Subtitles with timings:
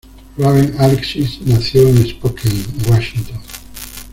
[0.35, 3.39] Raven Alexis nació en Spokane, Washington.